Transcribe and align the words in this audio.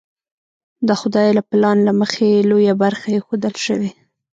د 0.87 0.89
خدای 1.01 1.29
له 1.37 1.41
پلان 1.49 1.77
له 1.87 1.93
مخې 1.99 2.45
لویه 2.49 2.73
برخه 2.83 3.07
ایښودل 3.11 3.55
شوې. 3.65 3.91